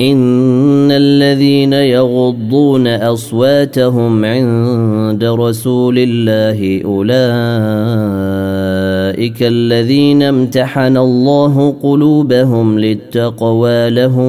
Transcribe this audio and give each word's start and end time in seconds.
ان 0.00 0.90
الذين 0.90 1.72
يغضون 1.72 2.86
اصواتهم 2.86 4.24
عند 4.24 5.24
رسول 5.24 5.94
الله 5.98 6.82
اولئك 6.84 9.36
الذين 9.42 10.22
امتحن 10.22 10.96
الله 10.96 11.74
قلوبهم 11.82 12.78
للتقوى 12.78 13.90
لهم 13.90 14.28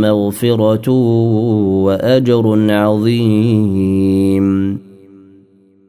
مغفره 0.00 0.90
واجر 1.82 2.70
عظيم 2.72 4.78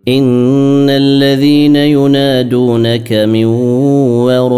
ان 0.07 0.89
الذين 0.89 1.75
ينادونك 1.75 3.13
من 3.13 3.45
وراء 3.45 4.52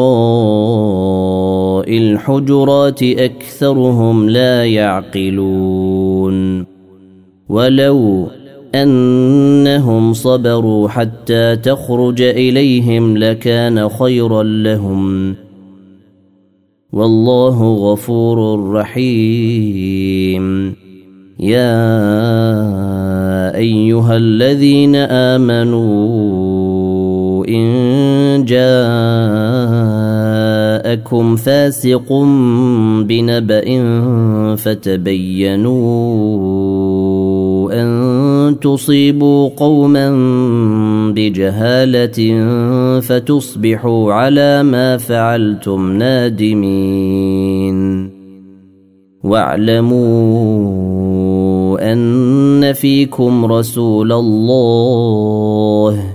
الحجرات 2.25 3.03
اكثرهم 3.03 4.29
لا 4.29 4.65
يعقلون 4.65 6.65
ولو 7.49 8.27
انهم 8.75 10.13
صبروا 10.13 10.87
حتى 10.89 11.55
تخرج 11.55 12.21
اليهم 12.21 13.17
لكان 13.17 13.89
خيرا 13.89 14.43
لهم 14.43 15.35
والله 16.93 17.73
غفور 17.91 18.69
رحيم 18.71 20.75
يا 21.39 21.85
ايها 23.55 24.17
الذين 24.17 24.95
امنوا 24.95 27.45
ان 27.49 28.45
جاء 28.45 30.54
جاءكم 30.95 31.35
فاسق 31.35 32.07
بنبأ 33.03 33.67
فتبينوا 34.55 35.75
أن 37.73 37.89
تصيبوا 38.61 39.49
قوما 39.57 40.09
بجهالة 41.15 42.39
فتصبحوا 42.99 44.13
على 44.13 44.63
ما 44.63 44.97
فعلتم 44.97 45.91
نادمين 45.97 48.09
واعلموا 49.23 51.91
أن 51.93 52.73
فيكم 52.73 53.45
رسول 53.45 54.11
الله 54.11 56.14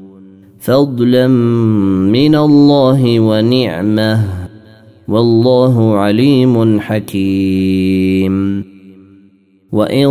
فضلا 0.63 1.27
من 2.11 2.35
الله 2.35 3.19
ونعمه 3.19 4.23
والله 5.07 5.93
عليم 5.93 6.79
حكيم 6.81 8.65
وان 9.71 10.07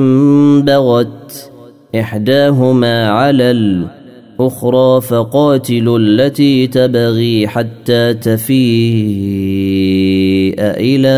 بغت 0.65 1.51
احداهما 1.95 3.09
على 3.09 3.51
الأخرى 3.51 3.98
أخرى 4.41 5.01
فقاتلوا 5.01 5.99
التي 5.99 6.67
تبغي 6.67 7.49
حتى 7.49 8.15
تفيء 8.15 10.55
إلى 10.59 11.11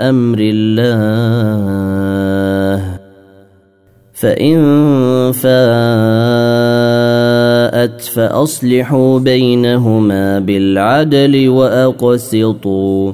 أمر 0.00 0.38
الله 0.40 2.98
فإن 4.12 4.56
فاءت 5.32 8.00
فأصلحوا 8.00 9.18
بينهما 9.18 10.38
بالعدل 10.38 11.48
وأقسطوا 11.48 13.12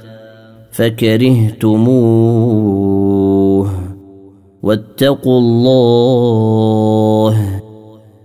فكرهتموه 0.73 3.69
واتقوا 4.63 5.39
الله 5.39 7.62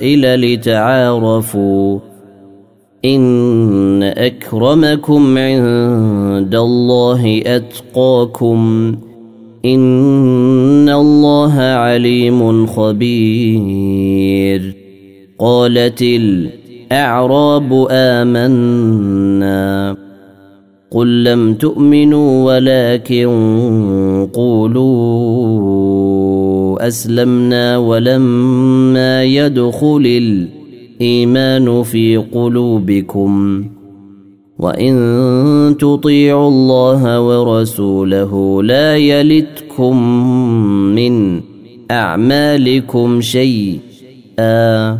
وسائل 0.00 0.40
لتعارفوا 0.54 1.88
إن 3.04 4.02
أكرمكم 4.02 5.38
عند 5.38 6.54
الله 6.54 7.42
أتقاكم 7.46 8.94
إن 9.64 10.88
الله 10.88 11.52
عليم 11.58 12.66
خبير 12.66 14.74
قالت 15.38 16.02
الأعراب 16.02 17.86
آمنا 17.90 19.96
قل 20.90 21.24
لم 21.24 21.54
تؤمنوا 21.54 22.44
ولكن 22.54 23.28
قولوا 24.32 26.19
أسلمنا 26.80 27.78
ولما 27.78 29.24
يدخل 29.24 30.06
الإيمان 31.00 31.82
في 31.82 32.16
قلوبكم 32.16 33.64
وإن 34.58 35.76
تطيعوا 35.78 36.48
الله 36.48 37.20
ورسوله 37.20 38.62
لا 38.62 38.96
يلتكم 38.96 40.18
من 40.70 41.40
أعمالكم 41.90 43.20
شيئا 43.20 44.90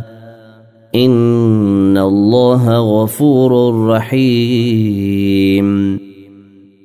إن 0.95 1.97
الله 1.97 2.77
غفور 3.03 3.87
رحيم 3.87 5.99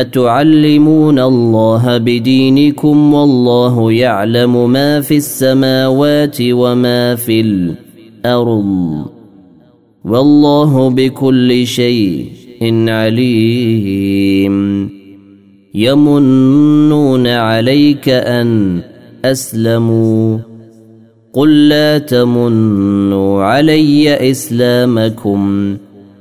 اتعلمون 0.00 1.18
الله 1.18 1.98
بدينكم 1.98 3.14
والله 3.14 3.92
يعلم 3.92 4.70
ما 4.70 5.00
في 5.00 5.16
السماوات 5.16 6.36
وما 6.42 7.14
في 7.14 7.40
الارض 7.40 9.04
والله 10.04 10.90
بكل 10.90 11.66
شيء 11.66 12.26
عليم 12.88 14.88
يمنون 15.74 17.26
عليك 17.26 18.08
ان 18.08 18.80
اسلموا 19.24 20.38
قل 21.32 21.68
لا 21.68 21.98
تمنوا 21.98 23.42
علي 23.42 24.30
اسلامكم 24.30 25.76